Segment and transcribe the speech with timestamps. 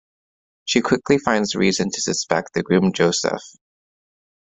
[0.65, 3.43] She quickly finds reason to suspect the groom Joseph.